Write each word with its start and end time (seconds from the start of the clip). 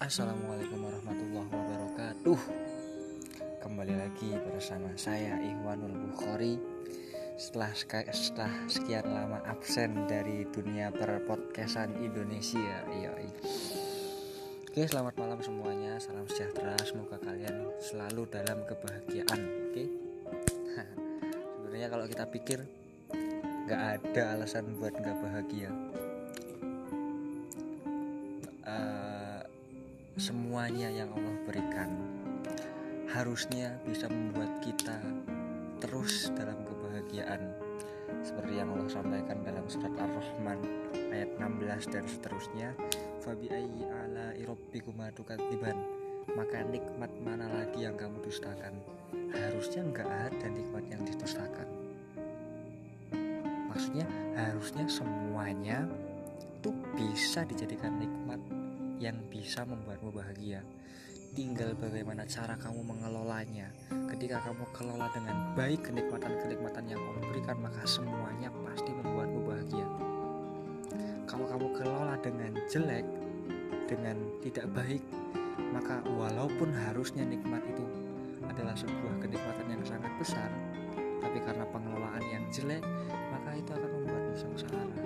Assalamualaikum 0.00 0.80
warahmatullahi 0.80 1.52
wabarakatuh. 1.52 2.38
Kembali 3.60 4.00
lagi 4.00 4.32
bersama 4.48 4.88
saya 4.96 5.36
Ikhwanul 5.44 5.92
Bukhari. 5.92 6.56
Setelah, 7.36 7.76
setelah 8.08 8.48
sekian 8.64 9.04
lama 9.12 9.44
absen 9.44 10.08
dari 10.08 10.48
dunia 10.48 10.88
perpodcastan 10.88 12.00
Indonesia 12.00 12.80
Yoi. 12.88 13.28
Oke 14.72 14.88
selamat 14.88 15.20
malam 15.20 15.44
semuanya. 15.44 16.00
Salam 16.00 16.24
sejahtera. 16.32 16.80
Semoga 16.80 17.20
kalian 17.20 17.68
selalu 17.84 18.24
dalam 18.32 18.64
kebahagiaan 18.64 19.40
Oke? 19.68 19.84
Sebenarnya 21.60 21.88
kalau 21.92 22.08
kita 22.08 22.24
pikir 22.24 22.64
Gak 23.68 24.00
ada 24.00 24.34
alasan 24.34 24.80
buat 24.80 24.96
gak 24.96 25.20
bahagia 25.20 25.68
semuanya 30.20 30.92
yang 30.92 31.08
Allah 31.16 31.32
berikan 31.48 31.96
harusnya 33.08 33.80
bisa 33.88 34.04
membuat 34.12 34.60
kita 34.60 35.00
terus 35.80 36.28
dalam 36.36 36.60
kebahagiaan. 36.60 37.40
Seperti 38.20 38.60
yang 38.60 38.68
Allah 38.76 38.92
sampaikan 38.92 39.40
dalam 39.40 39.64
surat 39.64 39.96
Ar-Rahman 39.96 40.60
ayat 41.08 41.40
16 41.40 41.88
dan 41.96 42.04
seterusnya 42.04 42.76
fabi 43.24 43.48
ala 43.48 44.36
tukadziban. 45.16 45.80
Maka 46.36 46.68
nikmat 46.68 47.08
mana 47.24 47.48
lagi 47.48 47.88
yang 47.88 47.96
kamu 47.96 48.20
dustakan? 48.20 48.76
Harusnya 49.32 49.88
enggak 49.88 50.04
ada 50.04 50.46
nikmat 50.52 50.84
yang 50.92 51.00
didustakan. 51.08 51.64
Maksudnya 53.72 54.04
harusnya 54.36 54.84
semuanya 54.84 55.88
itu 56.60 56.76
bisa 56.92 57.40
dijadikan 57.48 57.96
nikmat 57.96 58.59
yang 59.00 59.16
bisa 59.32 59.64
membuatmu 59.64 60.12
bahagia. 60.12 60.60
Tinggal 61.32 61.72
bagaimana 61.72 62.28
cara 62.28 62.52
kamu 62.60 62.84
mengelolanya. 62.84 63.72
Ketika 64.12 64.44
kamu 64.44 64.68
kelola 64.76 65.08
dengan 65.16 65.56
baik 65.56 65.88
kenikmatan-kenikmatan 65.88 66.84
yang 66.84 67.00
Allah 67.00 67.24
berikan, 67.32 67.56
maka 67.64 67.80
semuanya 67.88 68.52
pasti 68.68 68.92
membuatmu 68.92 69.40
bahagia. 69.48 69.88
Kalau 71.24 71.46
kamu 71.48 71.66
kelola 71.80 72.14
dengan 72.20 72.52
jelek, 72.68 73.06
dengan 73.88 74.20
tidak 74.44 74.68
baik, 74.76 75.02
maka 75.72 76.04
walaupun 76.04 76.68
harusnya 76.74 77.24
nikmat 77.24 77.64
itu 77.64 77.86
adalah 78.44 78.76
sebuah 78.76 79.22
kenikmatan 79.22 79.66
yang 79.70 79.84
sangat 79.86 80.12
besar, 80.20 80.50
tapi 81.24 81.38
karena 81.40 81.64
pengelolaan 81.70 82.24
yang 82.26 82.44
jelek, 82.52 82.84
maka 83.32 83.54
itu 83.56 83.70
akan 83.70 83.90
membuatmu 84.02 84.34
sengsara 84.34 84.99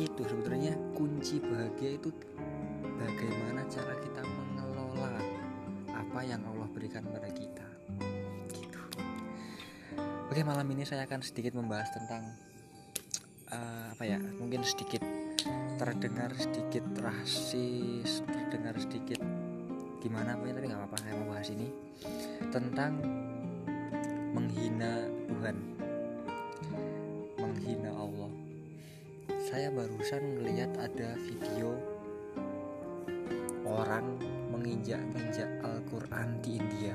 itu 0.00 0.22
sebenarnya 0.24 0.72
kunci 0.96 1.36
bahagia 1.44 2.00
itu 2.00 2.08
bagaimana 2.80 3.68
cara 3.68 3.94
kita 4.00 4.22
mengelola 4.24 5.20
apa 5.92 6.20
yang 6.24 6.40
Allah 6.48 6.68
berikan 6.72 7.04
pada 7.04 7.28
kita. 7.28 7.66
Gitu. 8.48 8.80
Oke 10.32 10.40
malam 10.40 10.64
ini 10.72 10.88
saya 10.88 11.04
akan 11.04 11.20
sedikit 11.20 11.52
membahas 11.52 11.92
tentang 11.92 12.24
uh, 13.52 13.92
apa 13.92 14.04
ya 14.08 14.18
mungkin 14.40 14.64
sedikit 14.64 15.04
terdengar 15.76 16.32
sedikit 16.36 16.84
rasis 17.00 18.24
terdengar 18.28 18.76
sedikit 18.80 19.20
gimana 20.00 20.36
apa 20.36 20.48
ya 20.48 20.52
tapi 20.56 20.66
nggak 20.68 20.80
apa-apa 20.80 20.96
saya 21.00 21.14
mau 21.20 21.28
bahas 21.32 21.48
ini 21.52 21.68
tentang 22.52 22.92
menghina 24.32 25.08
Tuhan 25.28 25.79
saya 29.50 29.66
barusan 29.74 30.38
melihat 30.38 30.70
ada 30.78 31.18
video 31.26 31.74
orang 33.66 34.14
menginjak-injak 34.54 35.50
Al-Quran 35.66 36.38
di 36.38 36.50
India. 36.54 36.94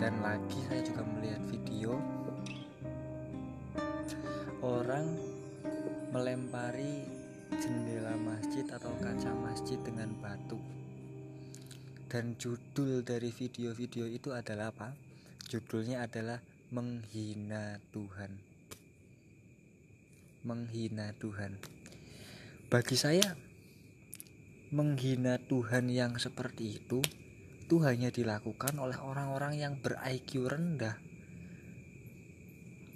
Dan 0.00 0.24
lagi 0.24 0.56
saya 0.72 0.80
juga 0.88 1.04
melihat 1.04 1.44
video 1.52 2.00
orang 4.64 5.20
melempari 6.16 7.04
jendela 7.60 8.16
masjid 8.24 8.64
atau 8.72 8.96
kaca 9.04 9.36
masjid 9.36 9.76
dengan 9.84 10.16
batu. 10.24 10.56
Dan 12.08 12.40
judul 12.40 13.04
dari 13.04 13.28
video-video 13.36 14.08
itu 14.08 14.32
adalah 14.32 14.72
apa? 14.72 14.96
Judulnya 15.44 16.08
adalah 16.08 16.40
menghina 16.72 17.76
Tuhan 17.92 18.51
menghina 20.42 21.14
Tuhan. 21.22 21.58
Bagi 22.66 22.98
saya, 22.98 23.38
menghina 24.74 25.38
Tuhan 25.38 25.86
yang 25.86 26.18
seperti 26.18 26.82
itu 26.82 26.98
itu 27.62 27.80
hanya 27.88 28.12
dilakukan 28.12 28.76
oleh 28.76 29.00
orang-orang 29.00 29.56
yang 29.56 29.80
ber-IQ 29.80 30.50
rendah. 30.50 30.98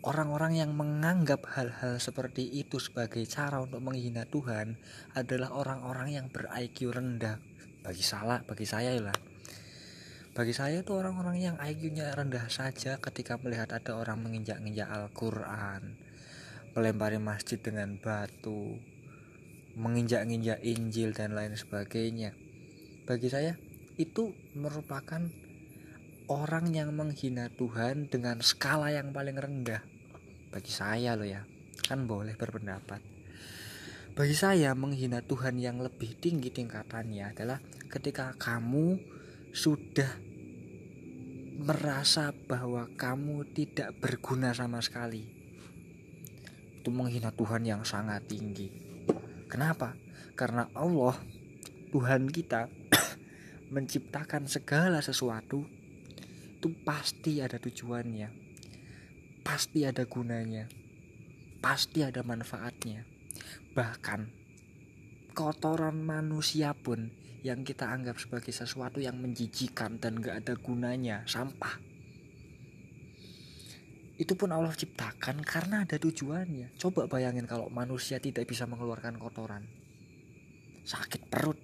Orang-orang 0.05 0.61
yang 0.61 0.77
menganggap 0.77 1.49
hal-hal 1.57 1.97
seperti 1.99 2.45
itu 2.45 2.77
sebagai 2.77 3.25
cara 3.25 3.63
untuk 3.65 3.81
menghina 3.81 4.29
Tuhan 4.29 4.77
adalah 5.17 5.57
orang-orang 5.57 6.15
yang 6.21 6.27
ber-IQ 6.29 6.93
rendah. 6.93 7.41
Bagi 7.81 8.05
salah, 8.05 8.45
bagi 8.45 8.69
saya 8.69 8.95
lah. 9.01 9.17
Bagi 10.37 10.53
saya 10.53 10.85
itu 10.85 10.93
orang-orang 10.93 11.41
yang 11.41 11.57
IQ-nya 11.57 12.13
rendah 12.13 12.45
saja 12.53 13.01
ketika 13.01 13.41
melihat 13.41 13.73
ada 13.73 13.97
orang 13.97 14.21
menginjak-injak 14.21 14.85
Al-Quran, 14.85 15.97
melempari 16.77 17.17
masjid 17.17 17.57
dengan 17.57 17.97
batu, 17.97 18.77
menginjak-injak 19.81 20.61
Injil 20.61 21.17
dan 21.17 21.33
lain 21.33 21.57
sebagainya. 21.57 22.37
Bagi 23.09 23.33
saya 23.33 23.57
itu 23.97 24.37
merupakan 24.53 25.25
orang 26.29 26.77
yang 26.77 26.93
menghina 26.93 27.49
Tuhan 27.49 28.13
dengan 28.13 28.45
skala 28.45 28.93
yang 28.93 29.17
paling 29.17 29.41
rendah. 29.41 29.81
Bagi 30.53 30.69
saya 30.69 31.17
loh 31.17 31.25
ya, 31.25 31.49
kan 31.89 32.05
boleh 32.05 32.37
berpendapat. 32.37 33.01
Bagi 34.13 34.37
saya 34.37 34.77
menghina 34.77 35.25
Tuhan 35.25 35.57
yang 35.57 35.81
lebih 35.81 36.21
tinggi 36.21 36.53
tingkatannya 36.53 37.33
adalah 37.33 37.57
ketika 37.89 38.37
kamu 38.37 39.01
sudah 39.57 40.13
merasa 41.57 42.37
bahwa 42.37 42.85
kamu 43.01 43.49
tidak 43.57 43.97
berguna 43.97 44.53
sama 44.53 44.85
sekali 44.85 45.36
itu 46.87 46.95
menghina 46.95 47.35
Tuhan 47.35 47.67
yang 47.67 47.83
sangat 47.83 48.31
tinggi. 48.31 48.71
Kenapa? 49.51 49.99
Karena 50.39 50.71
Allah, 50.71 51.19
Tuhan 51.91 52.31
kita, 52.31 52.71
menciptakan 53.75 54.47
segala 54.47 55.03
sesuatu 55.03 55.67
itu 56.55 56.71
pasti 56.87 57.43
ada 57.43 57.59
tujuannya, 57.59 58.31
pasti 59.43 59.83
ada 59.83 60.07
gunanya, 60.07 60.71
pasti 61.59 62.07
ada 62.07 62.23
manfaatnya. 62.23 63.03
Bahkan 63.75 64.21
kotoran 65.35 65.99
manusia 65.99 66.71
pun 66.71 67.11
yang 67.43 67.67
kita 67.67 67.91
anggap 67.91 68.23
sebagai 68.23 68.55
sesuatu 68.55 69.03
yang 69.03 69.19
menjijikan 69.19 69.99
dan 69.99 70.23
gak 70.23 70.47
ada 70.47 70.55
gunanya, 70.55 71.27
sampah 71.27 71.96
itu 74.17 74.33
pun 74.33 74.49
Allah 74.49 74.73
ciptakan 74.73 75.45
karena 75.45 75.85
ada 75.85 76.01
tujuannya. 76.01 76.73
Coba 76.81 77.05
bayangin 77.05 77.45
kalau 77.45 77.69
manusia 77.69 78.17
tidak 78.17 78.49
bisa 78.49 78.65
mengeluarkan 78.65 79.21
kotoran. 79.21 79.69
Sakit 80.89 81.29
perut. 81.29 81.61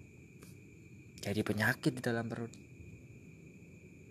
Jadi 1.23 1.41
penyakit 1.41 1.97
di 1.97 2.03
dalam 2.05 2.29
perut. 2.29 2.53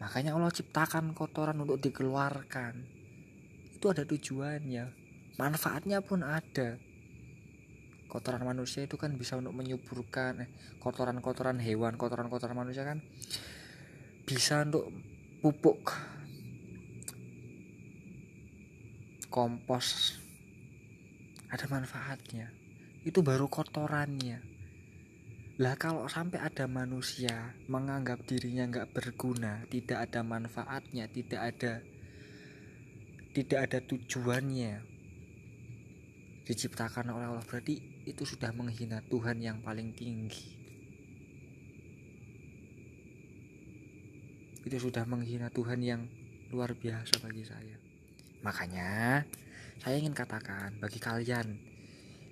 Makanya 0.01 0.33
Allah 0.33 0.49
ciptakan 0.49 1.13
kotoran 1.13 1.61
untuk 1.61 1.77
dikeluarkan. 1.77 2.73
Itu 3.77 3.93
ada 3.93 4.01
tujuannya. 4.01 4.85
Manfaatnya 5.37 6.01
pun 6.01 6.25
ada. 6.25 6.81
Kotoran 8.09 8.41
manusia 8.41 8.89
itu 8.89 8.97
kan 8.97 9.13
bisa 9.15 9.37
untuk 9.37 9.53
menyuburkan 9.53 10.43
eh, 10.43 10.49
kotoran-kotoran 10.81 11.61
hewan, 11.61 11.95
kotoran-kotoran 11.95 12.57
manusia 12.57 12.83
kan 12.83 12.99
bisa 14.25 14.63
untuk 14.63 14.91
pupuk 15.41 15.91
kompos. 19.31 20.19
Ada 21.47 21.71
manfaatnya. 21.71 22.51
Itu 23.07 23.23
baru 23.23 23.47
kotorannya. 23.47 24.51
Lah 25.63 25.75
kalau 25.79 26.05
sampai 26.11 26.43
ada 26.43 26.67
manusia 26.67 27.55
menganggap 27.71 28.23
dirinya 28.27 28.65
nggak 28.65 28.97
berguna 28.97 29.61
tidak 29.69 30.09
ada 30.09 30.25
manfaatnya 30.25 31.05
tidak 31.11 31.53
ada 31.53 31.83
tidak 33.35 33.59
ada 33.69 33.77
tujuannya 33.83 34.81
diciptakan 36.49 37.13
oleh 37.13 37.29
Allah 37.29 37.45
berarti 37.45 37.77
itu 38.09 38.25
sudah 38.25 38.49
menghina 38.55 39.05
Tuhan 39.05 39.37
yang 39.37 39.61
paling 39.61 39.93
tinggi. 39.93 40.57
Itu 44.65 44.77
sudah 44.81 45.05
menghina 45.05 45.53
Tuhan 45.53 45.77
yang 45.83 46.01
luar 46.49 46.73
biasa 46.73 47.21
bagi 47.21 47.45
saya 47.45 47.90
Makanya, 48.41 49.23
saya 49.81 49.95
ingin 49.97 50.13
katakan 50.13 50.77
bagi 50.81 50.97
kalian 50.97 51.57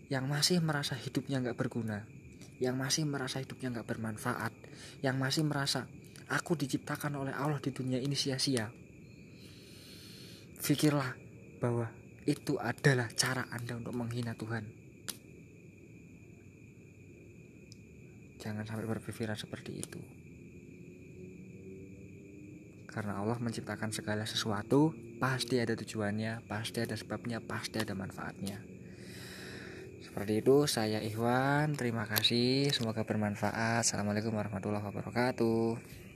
yang 0.10 0.26
masih 0.26 0.58
merasa 0.62 0.98
hidupnya 0.98 1.38
nggak 1.42 1.58
berguna 1.58 2.02
yang 2.60 2.76
masih 2.76 3.08
merasa 3.08 3.40
hidupnya 3.40 3.72
nggak 3.72 3.88
bermanfaat 3.88 4.52
yang 5.00 5.16
masih 5.16 5.48
merasa 5.48 5.88
aku 6.28 6.60
diciptakan 6.60 7.16
oleh 7.16 7.32
Allah 7.32 7.62
di 7.62 7.72
dunia 7.72 8.02
ini 8.02 8.18
sia-sia 8.18 8.68
pikirlah 10.60 11.16
bahwa 11.64 11.88
itu 12.28 12.60
adalah 12.62 13.10
cara 13.16 13.48
Anda 13.50 13.80
untuk 13.80 13.96
menghina 13.98 14.38
Tuhan. 14.38 14.70
Jangan 18.40 18.64
sampai 18.70 18.86
berpikiran 18.86 19.34
seperti 19.34 19.72
itu. 19.82 20.00
Karena 22.86 23.18
Allah 23.18 23.42
menciptakan 23.42 23.90
segala 23.90 24.30
sesuatu, 24.30 24.94
pasti 25.20 25.60
ada 25.60 25.76
tujuannya, 25.76 26.48
pasti 26.48 26.80
ada 26.80 26.96
sebabnya, 26.96 27.44
pasti 27.44 27.78
ada 27.78 27.92
manfaatnya. 27.92 28.64
Seperti 30.00 30.42
itu, 30.42 30.66
saya 30.66 31.04
Ikhwan. 31.04 31.76
Terima 31.76 32.08
kasih, 32.08 32.72
semoga 32.72 33.04
bermanfaat. 33.04 33.86
Assalamualaikum 33.86 34.34
warahmatullahi 34.34 34.82
wabarakatuh. 34.82 36.09